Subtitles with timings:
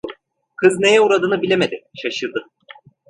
[0.57, 2.47] Kız neye uğradığını bilemedi, şaşırdı.